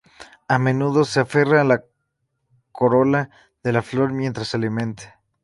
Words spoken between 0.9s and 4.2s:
se aferra a la corola de la flor